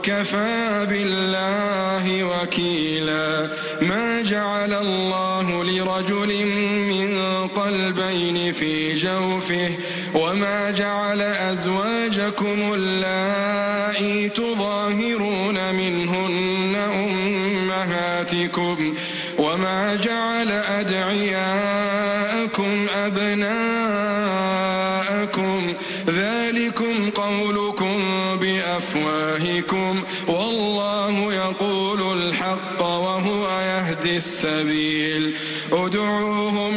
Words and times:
وكفى 0.00 0.86
بالله 0.90 2.24
وكيلا. 2.24 3.48
ما 3.82 4.22
جعل 4.22 4.74
الله 4.74 5.64
لرجل 5.64 6.46
من 6.92 7.08
قلبين 7.48 8.52
في 8.52 8.94
جوفه 8.94 9.70
وما 10.14 10.70
جعل 10.70 11.20
أزواجكم 11.20 12.72
اللائي 12.74 14.28
تظاهرون 14.28 15.74
منهن 15.74 16.76
أمهاتكم 17.04 18.94
وما 19.38 19.98
جعل 20.04 20.50
أدعياءكم 20.80 22.06
أبناءكم. 23.06 24.30
ذلكم 26.08 27.10
قولكم 27.10 27.89
بأفواهكم 28.94 30.02
والله 30.28 31.34
يقول 31.34 32.18
الحق 32.18 32.82
وهو 32.82 33.60
يهدي 33.60 34.16
السبيل. 34.16 35.34
ادعوهم 35.72 36.69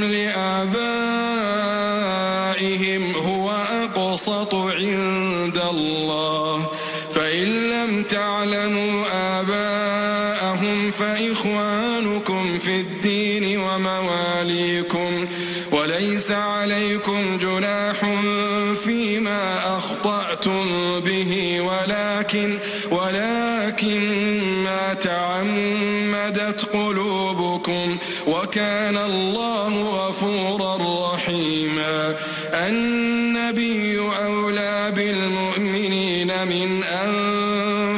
وكان 28.27 28.97
الله 28.97 29.73
غفورا 29.99 30.73
رحيما. 31.13 32.15
النبي 32.53 33.99
أولى 33.99 34.91
بالمؤمنين 34.95 36.47
من 36.47 36.83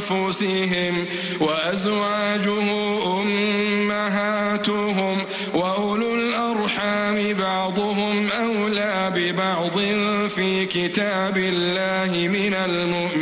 أنفسهم 0.06 1.06
وأزواجه 1.42 2.68
أمهاتهم 3.22 5.18
وأولو 5.54 6.16
الأرحام 6.16 7.34
بعضهم 7.34 8.30
أولى 8.32 9.12
ببعض 9.16 9.80
في 10.36 10.66
كتاب 10.66 11.38
الله 11.38 12.12
من 12.28 12.54
المؤمنين. 12.54 13.15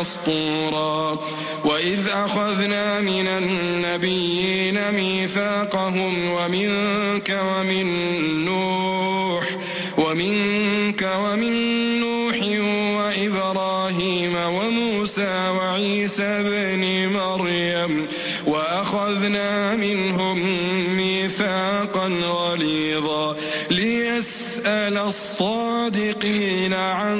مسطورا. 0.00 1.18
وإذ 1.64 2.08
أخذنا 2.08 3.00
من 3.00 3.28
النبيين 3.28 4.92
ميثاقهم 4.92 6.30
ومنك 6.30 7.40
ومن 7.54 7.86
نوح 8.44 9.44
ومنك 9.98 11.08
ومن 11.18 11.54
نوح 12.00 12.36
وإبراهيم 12.98 14.36
وموسى 14.36 15.50
وعيسى 15.58 16.42
بن 16.42 17.12
مريم. 17.18 18.06
وأخذنا 18.46 19.76
منهم 19.76 20.38
ميثاقا 20.96 22.08
غليظا. 22.08 23.36
ليسأل 23.70 24.98
الصادقين 24.98 25.69
عن 26.80 27.18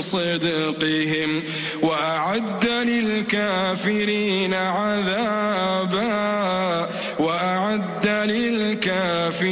صدقهم 0.00 1.42
وأعد 1.82 2.66
للكافرين 2.66 4.54
عذابا 4.54 6.08
وأعد 7.18 8.06
للكافرين 8.08 9.48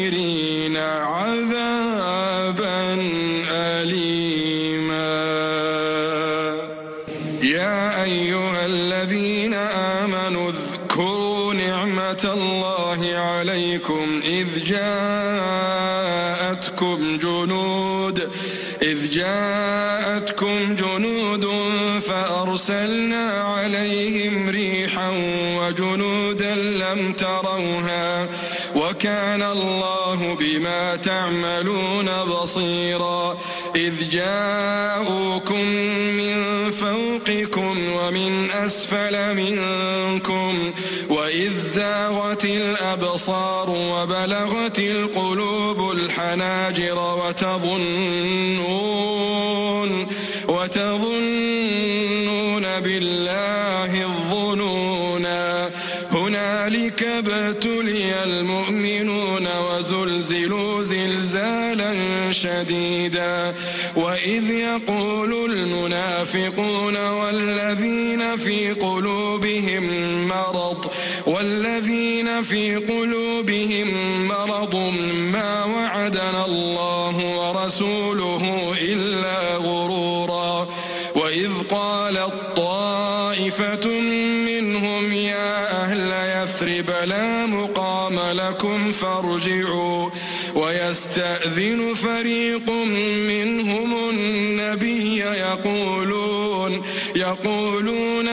عذابا 0.76 1.25
إذ 18.82 19.10
جاءتكم 19.10 20.76
جنود 20.76 21.46
فأرسلنا 22.00 23.30
عليهم 23.30 24.48
ريحا 24.48 25.10
وجنودا 25.58 26.54
لم 26.54 27.12
تروها 27.12 28.26
وكان 28.76 29.42
الله 29.42 30.36
بما 30.40 30.96
تعملون 30.96 32.08
بصيرا. 32.24 33.38
إذ 33.76 34.08
جاءوكم 34.10 35.64
من 36.20 36.36
فوقكم 36.70 37.74
ومن 37.92 38.50
أسفل 38.50 39.34
منكم 39.34 40.45
وإذ 41.36 41.64
زاغت 41.74 42.44
الأبصار 42.44 43.70
وبلغت 43.70 44.78
القلوب 44.78 45.90
الحناجر 45.90 46.98
وتظنون 47.26 47.96
وتظنون 50.48 51.66
بالله 52.80 54.04
الظنونا. 54.04 55.70
هنالك 56.12 57.02
ابتلي 57.02 58.24
المؤمنون 58.24 59.48
وزلزلوا 59.68 60.82
زلزالا 60.82 61.94
شديدا. 62.32 63.54
وإذ 63.96 64.50
يقول 64.50 65.50
المنافقون 65.52 66.96
والذين 66.96 68.36
في 68.36 68.72
قلوبهم 68.72 69.84
مرض 70.28 70.90
والذين 71.26 72.42
في 72.42 72.76
قلوبهم 72.76 73.88
مرض 74.28 74.76
ما 75.32 75.64
وعدنا 75.64 76.44
الله 76.44 77.16
ورسوله 77.38 78.74
إلا 78.80 79.56
غرورا 79.56 80.68
وإذ 81.14 81.50
قالت 81.70 82.32
طائفة 82.56 84.00
منهم 84.46 85.12
يا 85.12 85.82
أهل 85.82 86.12
يثرب 86.42 86.90
لا 87.04 87.46
مقام 87.46 88.18
لكم 88.18 88.92
فارجعوا 88.92 90.10
ويستأذن 90.54 91.94
فريق 91.94 92.70
منهم 93.28 94.10
النبي 94.10 95.18
يقولون 95.18 96.82
يقولون 97.16 98.25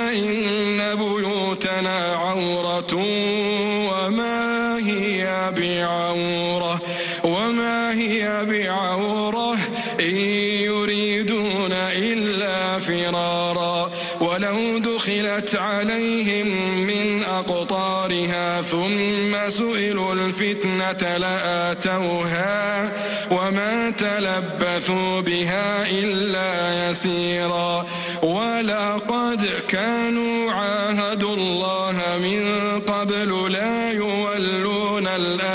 بيوتنا 1.64 2.16
عورة 2.16 2.94
وما 3.90 4.78
هي 4.78 5.52
بعورة 5.58 6.82
وما 7.24 7.94
هي 7.94 8.46
بعورة 8.46 9.58
إن 10.00 10.16
يريدون 10.66 11.72
إلا 11.74 12.80
فرارا 12.80 13.92
ولو 14.22 14.78
دخل 14.78 15.04
سئلت 15.24 15.56
عليهم 15.56 16.48
من 16.88 17.24
أقطارها 17.24 18.62
ثم 18.62 19.50
سئلوا 19.50 20.14
الفتنة 20.14 21.18
لآتوها 21.18 22.90
وما 23.32 23.94
تلبثوا 24.00 25.22
بها 25.22 25.90
إلا 25.90 26.90
يسيرا 26.90 27.86
ولقد 28.64 29.50
كانوا 29.68 30.52
عاهدوا 30.52 31.36
الله 31.36 31.96
من 32.24 32.42
قبل 32.80 33.52
لا 33.52 33.92
يولون 33.92 35.08
الأدبار 35.08 35.53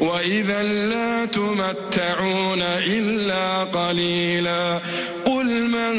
وإذا 0.00 0.62
لا 0.62 1.24
تمتعون 1.24 2.62
إلا 2.62 3.64
قليلا 3.64 4.80
قل 5.26 5.46
من 5.68 5.94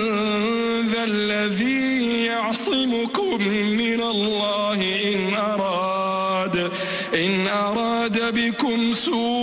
ذا 0.91 1.03
الذي 1.03 2.25
يعصمكم 2.25 3.43
من 3.77 4.01
الله 4.01 4.81
إن 5.03 5.33
أراد 5.33 6.71
إن 7.15 7.47
أراد 7.47 8.33
بكم 8.33 8.93
سوءا 8.93 9.38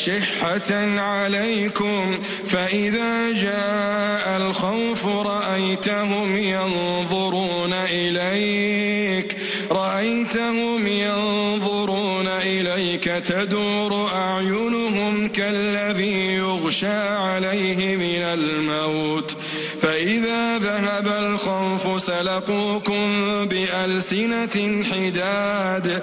أشحة 0.00 1.00
عليكم 1.00 2.18
فإذا 2.48 3.32
جاء 3.32 4.36
الخوف 4.36 5.06
رأيتهم 5.06 6.36
ينظرون 6.36 7.72
إليك. 7.72 9.36
رأيتهم 9.70 10.86
ينظرون 10.86 12.28
إليك 12.28 13.04
تدور 13.04 14.10
أعينهم 14.14 15.28
كالذي 15.28 16.34
يغشى 16.34 17.00
عليه 17.08 17.96
من 17.96 18.22
الموت. 18.22 19.36
فإذا 19.82 20.58
ذهب 20.58 21.08
الخوف 21.08 22.02
سلقوكم 22.02 23.24
بألسنة 23.46 24.84
حداد. 24.92 26.02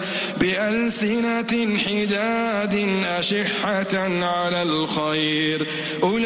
بألسنة 0.57 1.77
حداد 1.77 2.89
أشحة 3.19 3.94
على 4.25 4.62
الخير. 4.62 5.68
أولئك 6.04 6.24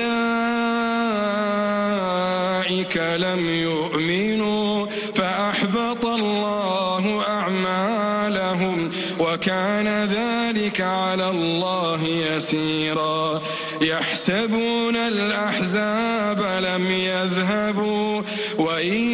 لم 2.97 3.49
يؤمنوا 3.49 4.87
فأحبط 5.15 6.05
الله 6.05 7.23
أعمالهم 7.27 8.89
وكان 9.19 9.87
ذلك 10.05 10.81
على 10.81 11.29
الله 11.29 12.03
يسيرا. 12.03 13.41
يحسبون 13.81 14.95
الأحزاب 14.95 16.41
لم 16.41 16.91
يذهبوا 16.91 18.21
وإن 18.57 19.10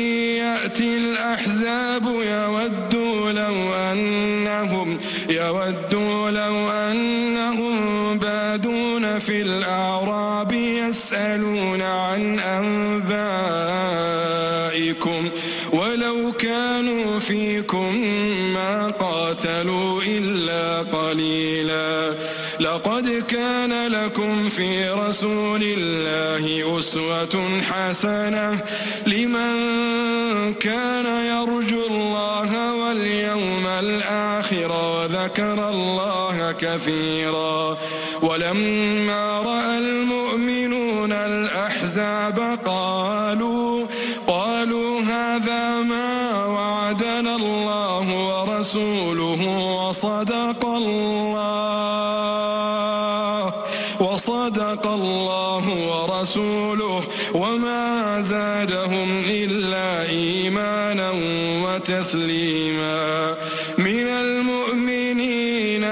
يودوا 5.37 6.31
لو 6.31 6.71
أنهم 6.71 8.17
بادون 8.19 9.19
في 9.19 9.41
الأعراب 9.41 10.51
يسألون 10.53 11.81
عن 11.81 12.39
أنبائكم 12.39 12.97
ولو 15.73 16.31
كانوا 16.31 17.19
فيكم 17.19 17.95
ما 18.53 18.87
قاتلوا 18.87 20.01
إلا 20.03 20.81
قليلا. 20.81 22.13
لقد 22.59 23.23
كان 23.27 23.87
لكم 23.87 24.49
في 24.49 24.89
رسول 24.89 25.61
الله 25.63 26.79
أسوة 26.79 27.61
حسنة 27.61 28.59
لمن 29.07 30.53
كان 30.53 31.16
وذكر 35.27 35.69
الله 35.69 36.51
كثيرا 36.51 37.77
ولما 38.21 39.39
رأى 39.39 39.77
المؤمنون 39.77 41.11
الأحزاب 41.11 42.57
قالوا 42.65 43.85
قالوا 44.27 45.01
هذا 45.01 45.81
ما 45.81 46.45
وعدنا 46.45 47.35
الله 47.35 48.27
ورسوله 48.27 49.41
وصدق 49.87 50.65
الله 50.65 51.17
وصدق 53.99 54.87
الله 54.87 55.63
ورسوله 55.91 57.03
وما 57.33 58.21
زادهم 58.21 59.23
إلا 59.29 60.09
إيمانا 60.09 61.11
وتسليما 61.65 63.35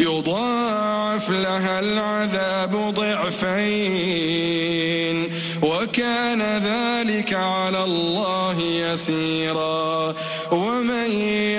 يضاعف 0.00 1.30
لها 1.30 1.80
العذاب 1.80 2.94
ضعفين 2.94 4.50
وكان 5.62 6.42
ذلك 6.42 7.34
على 7.34 7.84
الله 7.84 8.60
يسيرا. 8.60 10.14
ومن 10.52 11.10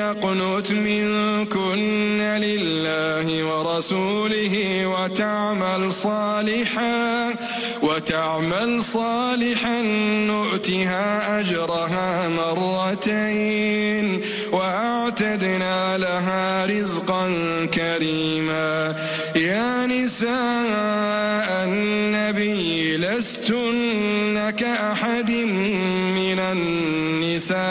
يقنت 0.01 0.71
منكن 0.71 2.21
لله 2.21 3.43
ورسوله 3.43 4.85
وتعمل 4.87 5.91
صالحا 5.91 7.33
وتعمل 7.81 8.83
صالحا 8.83 9.81
نؤتها 10.27 11.39
أجرها 11.39 12.29
مرتين. 12.29 14.20
وأعتدنا 15.11 15.97
لها 15.97 16.65
رزقا 16.65 17.29
كريما. 17.73 18.95
يا 19.35 19.85
نساء 19.85 21.63
النبي 21.63 22.97
لستن 22.97 24.49
كأحد 24.49 25.31
من 25.31 26.39
النساء. 26.39 27.61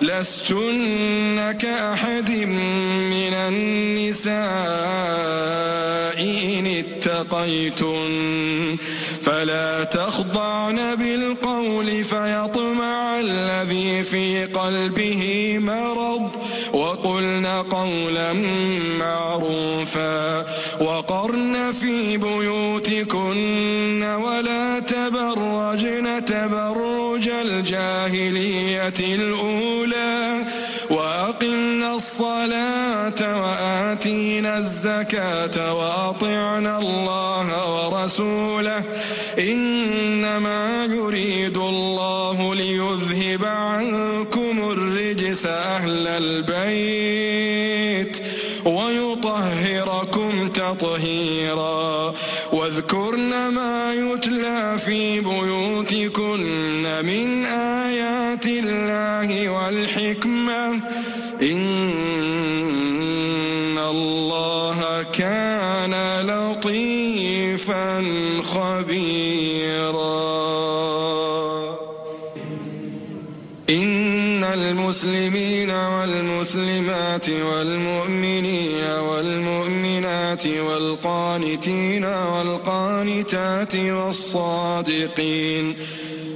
لستن 0.00 1.52
كأحد 1.60 2.30
من 2.30 3.34
النساء 3.34 4.36
إن 6.20 6.66
اتقيتن. 6.66 8.76
فلا 9.24 9.84
قلبه 14.66 15.56
مرض 15.58 16.30
وقلن 16.72 17.46
قولا 17.46 18.32
معروفا 18.98 20.44
وقرن 20.80 21.72
في 21.80 22.16
بيوتكن 22.16 24.02
ولا 24.02 24.80
تبرجن 24.80 26.24
تبرج 26.24 27.28
الجاهلية 27.28 28.98
الأولى 29.00 30.44
وأقمنا 30.90 31.94
الصلاة 31.94 33.40
وآتينا 33.40 34.58
الزكاة 34.58 35.74
وأطعنا 35.74 36.78
الله 36.78 37.48
ورسوله 37.72 38.82
إنما 39.38 40.85
البيت 46.18 48.16
ويطهركم 48.64 50.48
تطهيرا. 50.48 52.14
واذكرن 52.52 53.48
ما 53.48 53.94
يتلى 53.94 54.78
في 54.86 55.20
بيوتكن 55.20 56.82
من 57.06 57.35
المسلمين 74.86 75.70
والمسلمات 75.70 77.28
والمؤمنين 77.28 78.86
والمؤمنات 78.86 80.46
والقانتين 80.46 82.04
والقانتات 82.04 83.74
والصادقين 83.74 85.76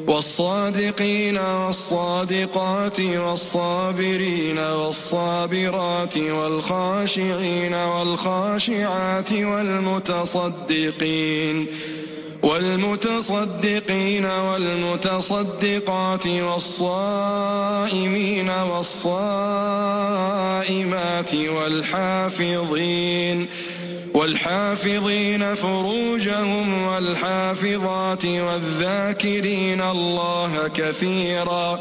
والصادقين 0.06 1.38
والصادقات 1.38 3.00
والصابرين 3.00 4.58
والصابرات 4.58 6.16
والخاشعين 6.16 7.74
والخاشعات 7.74 9.32
والمتصدقين 9.32 10.76
والمتصدقين 12.42 14.26
والمتصدقات 14.26 16.26
والصائمين 16.26 17.70
والصائمات 18.50 19.90
والحافظين 21.34 23.48
والحافظين 24.14 25.54
فروجهم 25.54 26.86
والحافظات 26.86 28.24
والذاكرين 28.24 29.80
الله 29.80 30.70
كثيرا 30.74 31.80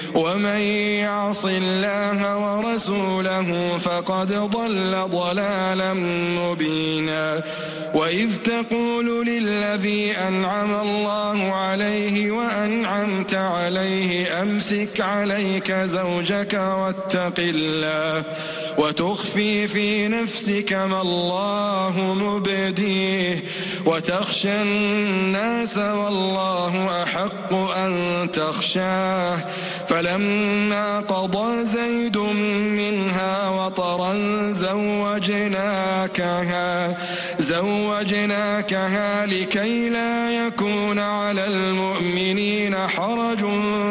ومن 0.15 0.59
يعص 1.05 1.45
الله 1.45 2.37
ورسوله 2.37 3.77
فقد 3.77 4.33
ضل 4.33 5.07
ضلالا 5.11 5.93
مبينا. 6.39 7.41
وإذ 7.93 8.29
تقول 8.43 9.25
للذي 9.27 10.11
أنعم 10.17 10.73
الله 10.81 11.53
عليه 11.53 12.31
وأنعمت 12.31 13.33
عليه 13.33 14.41
أمسك 14.41 15.01
عليك 15.01 15.71
زوجك 15.71 16.53
واتق 16.53 17.39
الله. 17.39 18.23
وتخفي 18.77 19.67
في 19.67 20.07
نفسك 20.07 20.73
ما 20.73 21.01
الله 21.01 22.15
مبديه. 22.19 23.43
وتخشى 23.85 24.61
الناس 24.61 25.77
والله 25.77 27.03
أحق 27.03 27.53
أن 27.53 28.27
تخشاه. 28.33 29.37
فلما 29.89 30.99
قضى 30.99 31.63
زيد 31.63 32.17
منها 32.17 33.49
وطرا 33.49 34.13
زوجناكها. 34.51 35.91
زوجناكها 37.51 39.25
لكي 39.25 39.89
لا 39.89 40.47
يكون 40.47 40.99
على 40.99 41.47
المؤمنين 41.47 42.77
حرج 42.77 43.39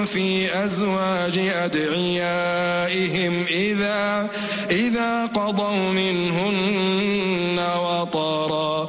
في 0.06 0.58
أزواج 0.64 1.38
أدعيائهم 1.38 3.44
إذا 3.50 4.28
إذا 4.70 5.26
قضوا 5.26 5.92
منهن 5.92 7.58
وطرا. 7.58 8.88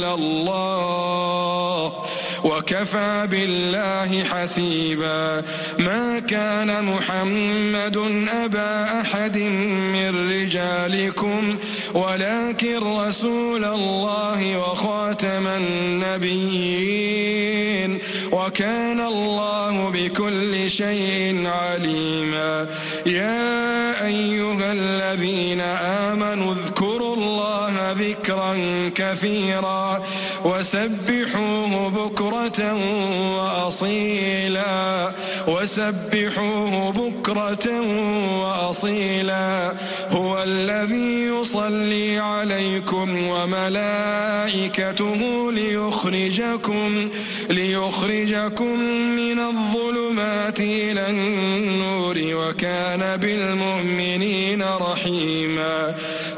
الله 0.03 1.93
وكفى 2.43 3.27
بالله 3.31 4.23
حسيبا. 4.23 5.43
ما 5.79 6.19
كان 6.19 6.83
محمد 6.85 7.97
أبا 8.43 9.01
أحد 9.01 9.37
من 9.37 10.31
رجالكم 10.31 11.57
ولكن 11.93 12.77
رسول 12.97 13.65
الله 13.65 14.57
وخاتم 14.57 15.47
النبيين. 15.47 16.91
وكان 18.31 19.01
الله 19.01 19.89
بكل 19.93 20.69
شيء 20.69 21.47
عليما. 21.47 22.67
يا 23.05 24.05
أيها 24.05 24.71
الذين 24.71 25.61
آمنوا 25.61 26.53
كثيرا 28.95 30.03
وسبحوه 30.45 31.89
بكرة 31.89 32.59
وأصيلا. 33.37 35.11
وسبحوه 35.47 36.91
بكرة 36.91 37.67
وأصيلا. 38.41 39.73
هو 40.11 40.43
الذي 40.43 41.23
يصلي 41.23 42.19
عليكم 42.19 43.27
وملائكته 43.27 45.21
ليخرجكم 45.51 47.09
ليخرجكم 47.49 48.79
من 49.15 49.39
الظلمات 49.39 50.59
إلى 50.59 51.09
النور 51.09 52.17
وكان 52.19 53.17
بالمؤمنين 53.17 54.63
رحيما. 54.63 55.95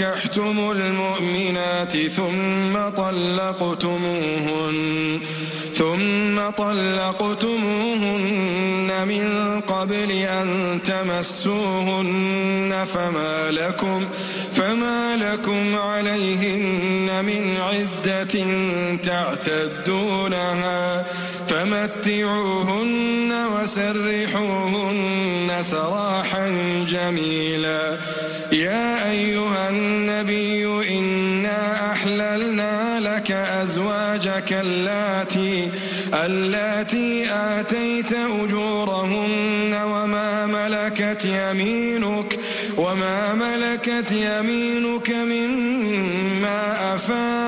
نكحتم 0.00 0.70
المؤمنات 0.70 1.96
ثم 1.96 2.88
طلقتموهن. 2.96 4.76
ثم 5.74 6.50
طلقتموهن 6.50 7.48
من 9.08 9.60
قبل 9.60 10.10
أن 10.10 10.78
تمسوهن. 10.84 12.86
فما 12.94 13.50
لكم 13.50 14.06
فما 14.56 15.16
لكم 15.16 15.76
عليهن 15.76 17.24
من 17.24 17.56
عدة 17.60 18.44
تعتدونها. 19.04 21.04
فمتعوهن 21.58 23.32
وسرحوهن 23.54 25.50
سراحا 25.62 26.48
جميلا. 26.88 27.98
يا 28.52 29.10
أيها 29.10 29.70
النبي 29.70 30.66
إنا 30.98 31.92
أحللنا 31.92 33.00
لك 33.00 33.30
أزواجك 33.30 34.52
اللاتي 34.52 35.68
اللاتي 36.24 37.26
آتيت 37.30 38.12
أجورهن 38.12 39.74
وما 39.84 40.46
ملكت 40.46 41.24
يمينك 41.24 42.38
وما 42.76 43.34
ملكت 43.34 44.12
يمينك 44.12 45.10
مما 45.10 46.94
أفاء 46.94 47.47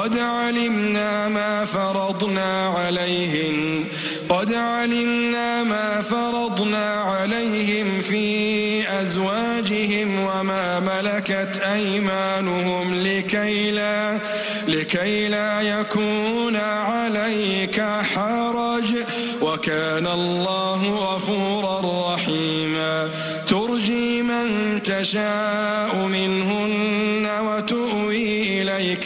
قد 0.00 0.18
علمنا 0.18 1.28
ما 1.28 1.64
فرضنا 1.64 2.68
عليهن 2.68 3.84
قد 4.28 4.54
علمنا 4.54 5.62
ما 5.62 6.02
فرضنا 6.02 6.94
عليهم 6.94 8.02
في 8.02 9.00
أزواجهم 9.00 10.20
وما 10.20 10.80
ملكت 10.80 11.60
أيمانهم 11.74 12.94
لكي 12.94 13.70
لا, 13.70 14.18
لكي 14.68 15.28
لا 15.28 15.60
يكون 15.60 16.56
عليك 16.56 17.80
حرج. 18.14 18.50
وكان 19.42 20.06
الله 20.06 20.88
غفورا 20.88 22.14
رحيما 22.14 23.08
ترجي 23.48 24.22
من 24.22 24.80
تشاء 24.82 25.69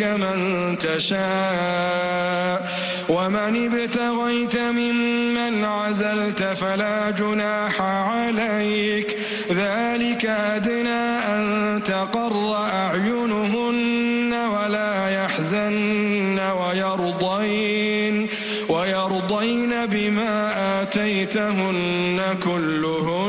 من 0.04 0.78
تشاء. 0.78 2.74
ومن 3.08 3.70
ابتغيت 3.72 4.56
ممن 4.56 5.64
عزلت 5.64 6.42
فلا 6.42 7.10
جناح 7.10 7.80
عليك. 7.80 9.16
ذلك 9.50 10.24
أدنى 10.26 11.18
أن 11.34 11.80
تقر 11.86 12.54
أعينهن 12.54 14.34
ولا 14.34 15.24
يحزن 15.24 16.38
ويرضين. 16.38 18.28
ويرضين 18.68 19.86
بما 19.86 20.52
آتيتهن 20.82 22.20
كلهن. 22.44 23.23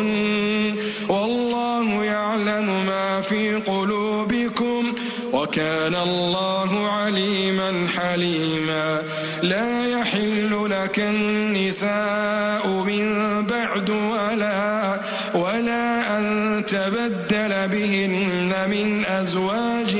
وكان 5.55 5.95
الله 5.95 6.89
عليما 6.91 7.87
حليما. 7.97 9.01
لا 9.43 9.87
يحل 9.87 10.67
لك 10.69 10.99
النساء 10.99 12.67
من 12.67 13.05
بعد 13.45 13.89
ولا 13.89 14.99
ولا 15.35 16.17
أن 16.17 16.63
تبدل 16.67 17.67
بهن 17.67 18.53
من 18.69 19.05
أزواج 19.05 19.95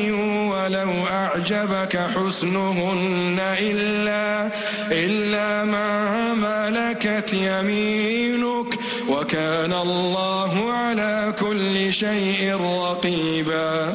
ولو 0.52 0.92
أعجبك 1.12 2.00
حسنهن 2.16 3.40
إلا, 3.40 4.50
إلا 4.92 5.64
ما 5.64 6.34
ملكت 6.34 7.34
يمينك. 7.34 8.80
وكان 9.10 9.74
الله 9.74 10.72
على 10.72 11.34
كل 11.40 11.94
شيء 11.94 12.58
رقيبا. 12.62 13.94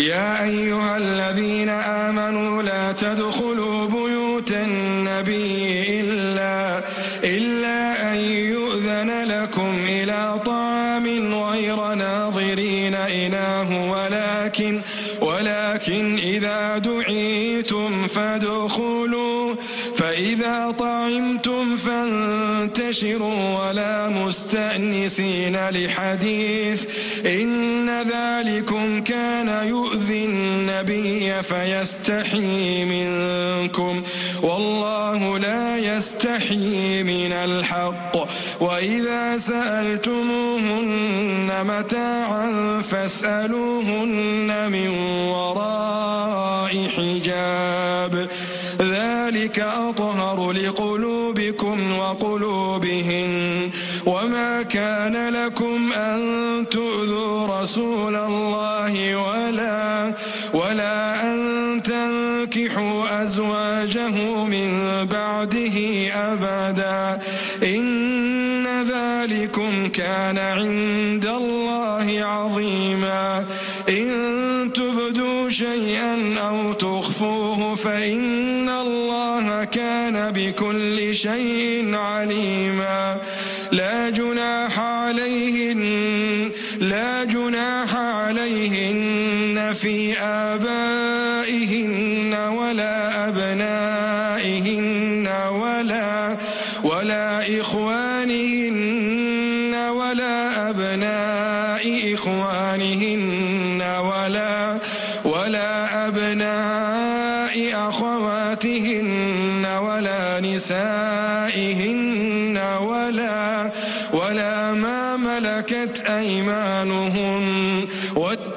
يا 0.00 0.44
أيها 0.44 0.96
الذين 0.96 1.68
آمنوا 1.68 2.62
لا 2.62 2.92
تدخلوا 2.92 3.86
بيوت 3.86 4.52
النبي 4.52 6.00
إلا, 6.00 6.80
إلا 7.24 8.12
أن 8.12 8.16
يؤذن 8.16 9.24
لكم 9.24 9.74
إلى 9.88 10.40
طعام 10.46 11.34
غير 11.34 11.94
ناظرين 11.94 12.94
إناه 12.94 13.90
ولكن 13.90 14.80
ولكن 15.20 16.18
إذا 16.18 16.78
دعيتم 16.78 18.06
فادخلوا 18.06 19.54
فإذا 19.96 20.74
طعمتم 20.78 21.76
فانتشروا 21.76 23.58
ولا 23.58 24.08
مستأنسين 24.08 25.68
لحديث 25.68 26.84
فيستحي 31.42 32.84
منكم. 32.84 34.02
والله 34.42 35.38
لا 35.38 35.76
يستحي 35.78 37.02
من 37.02 37.32
الحق. 37.32 38.16
وإذا 38.60 39.38
سألتموهن 39.38 41.00
متاعا 41.64 42.82
فاسألوهن 42.90 44.68
من 44.72 44.88
وراء 45.28 46.88
حجاب. 46.96 48.28
ذلك 48.80 49.58
أطهر 49.58 50.52
لقلوبكم 50.52 51.98
وقلوبهن. 51.98 53.70
وما 54.06 54.62
كان 54.62 55.28
لكم 55.28 55.59
أزواجه 63.60 64.44
من 64.44 64.70
بعده 65.06 65.76
أبدا. 66.14 67.22
إن 67.62 68.66
ذلكم 68.66 69.88
كان 69.88 70.38
عند 70.38 71.26
الله 71.26 72.24
عظيما. 72.24 73.44
إن 73.88 74.70
تبدوا 74.74 75.50
شيئا 75.50 76.34
أو 76.38 76.72
تخفوه 76.72 77.74
فإن 77.74 78.68
الله 78.68 79.64
كان 79.64 80.32
بكل 80.32 81.14
شيء 81.14 81.94
عليما. 81.94 83.16
لا 83.72 84.10
جناح 84.10 84.78
عليهن 84.78 86.50
لا 86.80 87.24
جناح 87.24 87.96
عليهن 87.96 89.74
في 89.80 90.18
آبائهن 90.18 90.89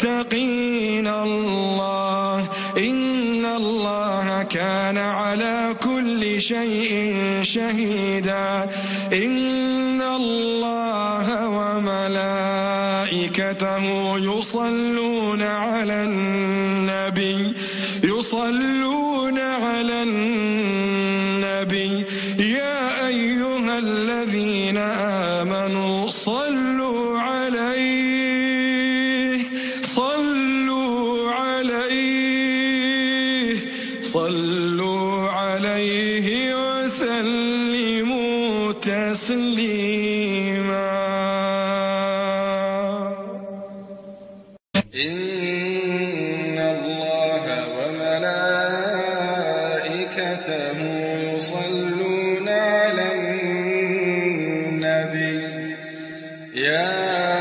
واتقين 0.04 1.08
الله. 1.08 2.48
إن 2.78 3.46
الله 3.46 4.44
كان 4.44 4.98
على 4.98 5.76
كل 5.84 6.42
شيء 6.42 7.14
شهيدا. 7.42 8.70
إن 9.14 10.02
الله 10.02 11.28
وملائكته 11.50 12.24
يصلون 14.18 15.13
يا 56.56 57.33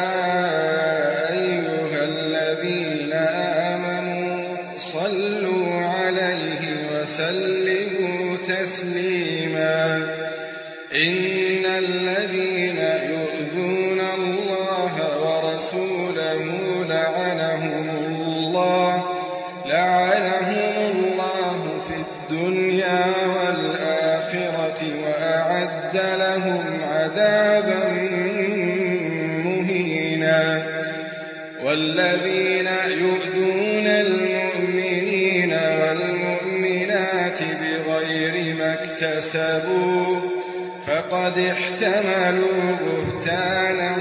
فقد 41.32 41.38
احتملوا 41.38 42.76
بهتانا 42.80 43.96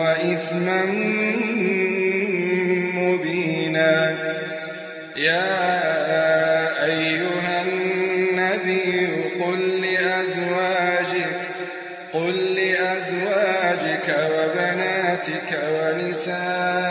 وإثما 0.00 0.84
مبينا. 2.94 4.16
يا 5.16 6.84
أيها 6.84 7.62
النبي 7.62 9.06
قل 9.40 9.82
لأزواجك 9.82 11.40
قل 12.12 12.54
لأزواجك 12.54 14.08
وبناتك 14.34 15.50
ونساء 15.72 16.81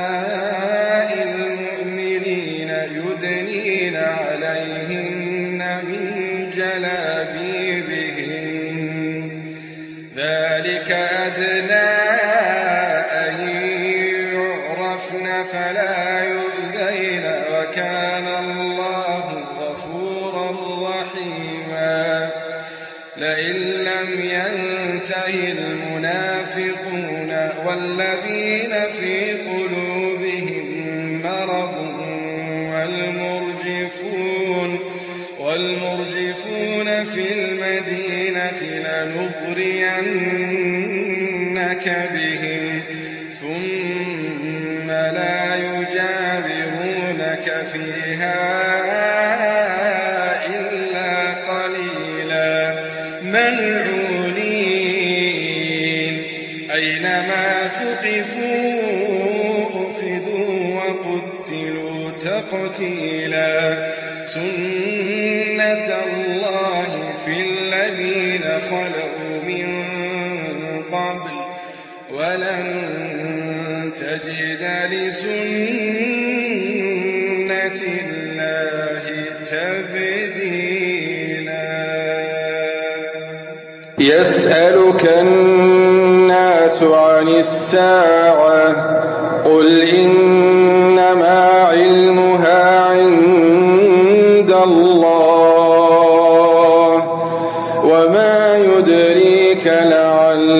يجاورنك 40.01 41.85
بهم 42.13 42.81
ثم 43.39 44.87
لا 44.91 45.55
يجاورونك 45.55 47.45
فيها 47.73 48.70
يسألك 83.99 85.03
الناس 85.19 86.83
عن 86.83 87.27
الساعة 87.27 88.71
قل 89.45 89.81
إنما 89.81 90.40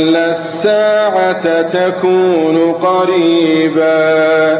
لعل 0.10 0.32
الساعة 0.32 1.62
تكون 1.62 2.72
قريبا. 2.74 4.52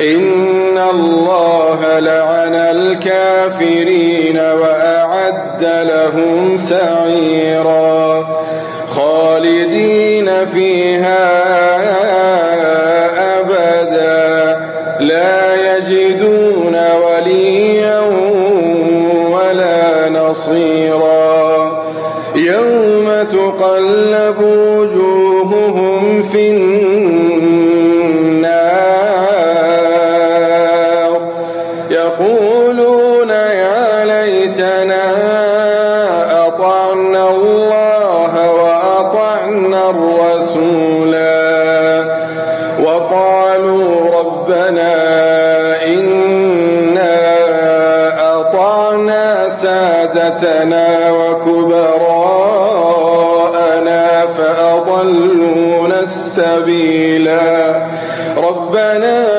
إن 0.00 0.78
الله 0.90 1.98
لعن 1.98 2.54
الكافرين 2.54 4.36
وأعد 4.36 5.64
لهم 5.64 6.56
سعيرا. 6.56 8.26
خالدين 8.88 10.46
فيها 10.46 11.65
سادتنا 49.86 50.86
وكبراءنا 51.10 52.06
فأضلونا 54.38 56.00
السبيلا. 56.00 57.46
ربنا 58.36 59.35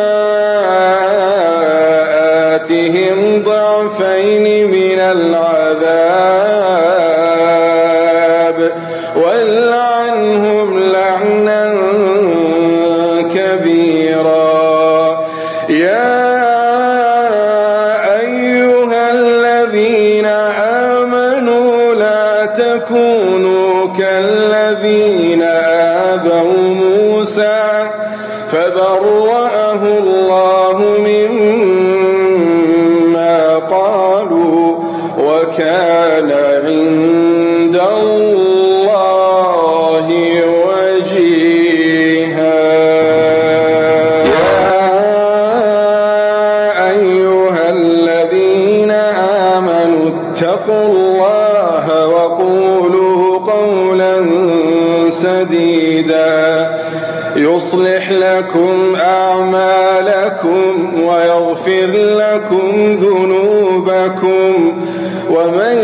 لكم 58.37 58.95
أعمالكم 58.95 60.73
ويغفر 61.03 61.91
لكم 61.93 62.97
ذنوبكم 63.01 64.83
ومن 65.29 65.77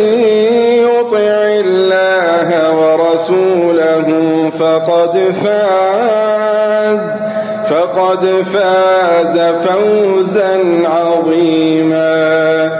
يطع 0.83 1.41
الله 1.65 2.47
ورسوله 2.77 4.07
فقد 4.59 5.15
فاز 5.43 7.03
فقد 7.69 8.23
فاز 8.53 9.35
فوزا 9.67 10.83
عظيما. 10.85 12.71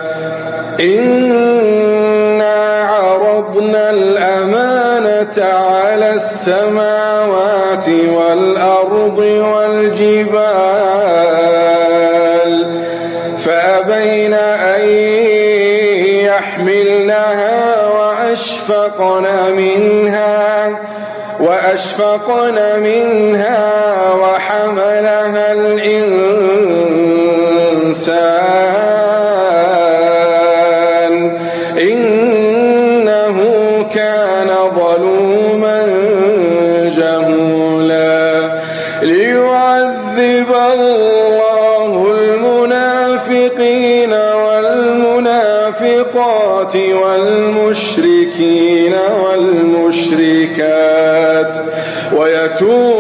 إنا 0.80 2.54
عرضنا 2.84 3.90
الأمانة 3.90 5.44
على 5.44 6.14
السماوات 6.14 7.88
والأرض 7.90 9.18
والجبال 9.18 9.63
وأشفقن 18.98 19.56
منها 19.56 20.80
وأشفقن 21.40 22.80
منها 22.80 24.14
وحملها 24.14 25.52
الإنسان 25.54 26.44
ويتوب 52.53 52.92